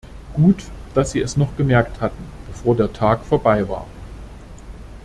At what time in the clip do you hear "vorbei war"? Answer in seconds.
3.23-3.85